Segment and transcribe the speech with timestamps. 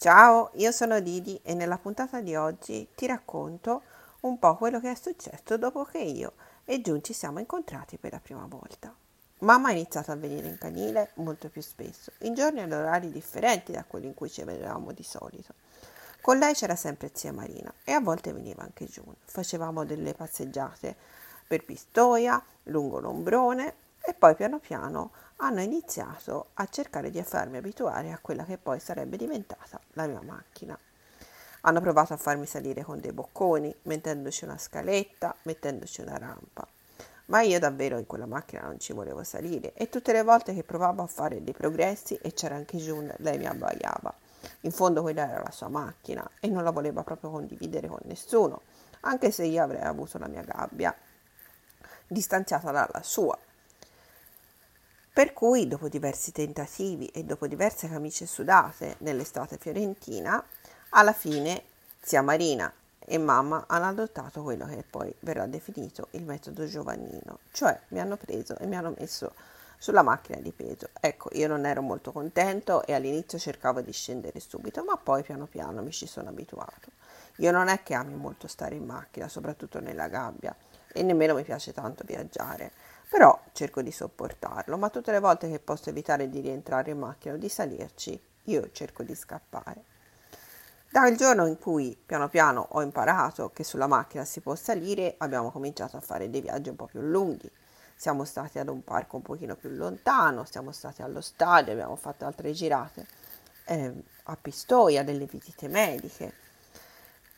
[0.00, 3.82] Ciao, io sono Didi e nella puntata di oggi ti racconto
[4.20, 8.12] un po' quello che è successo dopo che io e Giun ci siamo incontrati per
[8.12, 8.94] la prima volta.
[9.40, 13.72] Mamma ha iniziato a venire in canile molto più spesso, in giorni ed orari differenti
[13.72, 15.54] da quelli in cui ci vedevamo di solito.
[16.20, 19.16] Con lei c'era sempre zia Marina e a volte veniva anche Giun.
[19.24, 20.94] Facevamo delle passeggiate
[21.44, 28.12] per Pistoia, lungo l'ombrone e poi piano piano hanno iniziato a cercare di farmi abituare
[28.12, 30.78] a quella che poi sarebbe diventata la mia macchina.
[31.62, 36.66] Hanno provato a farmi salire con dei bocconi, mettendoci una scaletta, mettendoci una rampa.
[37.26, 40.64] Ma io davvero in quella macchina non ci volevo salire e tutte le volte che
[40.64, 44.14] provavo a fare dei progressi e c'era anche June, lei mi abbaiava.
[44.62, 48.62] In fondo quella era la sua macchina e non la voleva proprio condividere con nessuno,
[49.00, 50.94] anche se io avrei avuto la mia gabbia
[52.06, 53.38] distanziata dalla sua
[55.18, 60.40] per cui, dopo diversi tentativi e dopo diverse camicie sudate nell'estate fiorentina,
[60.90, 61.60] alla fine
[62.00, 67.76] zia Marina e mamma hanno adottato quello che poi verrà definito il metodo giovannino, cioè
[67.88, 69.34] mi hanno preso e mi hanno messo
[69.76, 70.90] sulla macchina di peso.
[71.00, 75.46] Ecco, io non ero molto contento e all'inizio cercavo di scendere subito, ma poi piano
[75.46, 76.90] piano mi ci sono abituato.
[77.38, 80.54] Io non è che ami molto stare in macchina, soprattutto nella gabbia,
[80.92, 82.70] e nemmeno mi piace tanto viaggiare
[83.08, 87.34] però cerco di sopportarlo, ma tutte le volte che posso evitare di rientrare in macchina
[87.34, 89.84] o di salirci, io cerco di scappare.
[90.90, 95.50] Dal giorno in cui piano piano ho imparato che sulla macchina si può salire, abbiamo
[95.50, 97.50] cominciato a fare dei viaggi un po' più lunghi.
[97.94, 102.24] Siamo stati ad un parco un pochino più lontano, siamo stati allo stadio, abbiamo fatto
[102.24, 103.06] altre girate
[103.64, 103.92] eh,
[104.24, 106.46] a Pistoia, delle visite mediche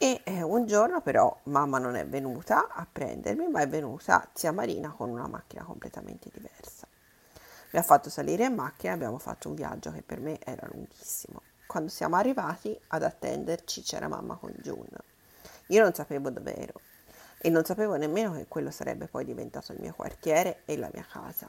[0.03, 4.51] e eh, un giorno però mamma non è venuta a prendermi, ma è venuta zia
[4.51, 6.87] Marina con una macchina completamente diversa.
[7.73, 10.67] Mi ha fatto salire in macchina e abbiamo fatto un viaggio che per me era
[10.73, 11.43] lunghissimo.
[11.67, 14.89] Quando siamo arrivati ad attenderci c'era mamma con June.
[15.67, 16.81] Io non sapevo dove ero
[17.37, 21.05] e non sapevo nemmeno che quello sarebbe poi diventato il mio quartiere e la mia
[21.07, 21.47] casa.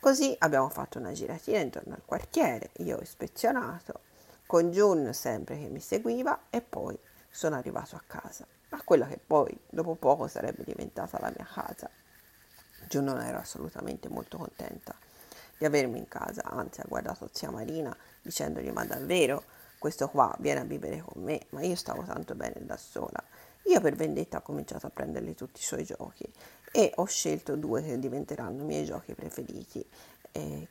[0.00, 4.00] Così abbiamo fatto una giratina intorno al quartiere, io ho ispezionato,
[4.46, 6.98] con June sempre che mi seguiva e poi
[7.36, 11.90] sono arrivato a casa, a quella che poi dopo poco sarebbe diventata la mia casa.
[12.88, 14.94] Giù non ero assolutamente molto contenta
[15.58, 19.44] di avermi in casa, anzi ha guardato zia Marina dicendogli ma davvero?
[19.78, 23.22] Questo qua viene a vivere con me, ma io stavo tanto bene da sola.
[23.64, 26.24] Io per vendetta ho cominciato a prenderli tutti i suoi giochi
[26.72, 29.86] e ho scelto due che diventeranno i miei giochi preferiti,
[30.32, 30.68] eh,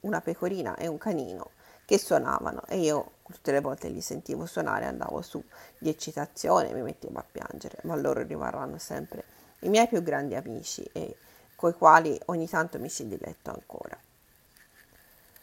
[0.00, 1.52] una pecorina e un canino
[1.90, 5.42] che suonavano e io tutte le volte li sentivo suonare andavo su
[5.76, 9.24] di eccitazione mi mettevo a piangere, ma loro rimarranno sempre
[9.62, 11.16] i miei più grandi amici e
[11.56, 13.98] coi quali ogni tanto mi ci diletto ancora.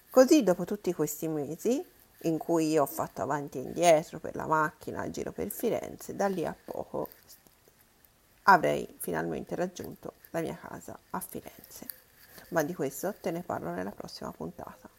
[0.09, 1.85] Così dopo tutti questi mesi
[2.21, 6.15] in cui io ho fatto avanti e indietro per la macchina a giro per Firenze,
[6.15, 7.09] da lì a poco
[8.43, 11.87] avrei finalmente raggiunto la mia casa a Firenze.
[12.51, 14.95] Ma di questo te ne parlo nella prossima puntata.